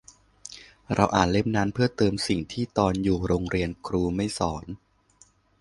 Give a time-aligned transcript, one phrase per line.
[0.93, 4.65] เราอ่านเล่มนั้นเพื่อเติมสิ่งที่ตอนอยู่โรงเรียนครูไม่สอน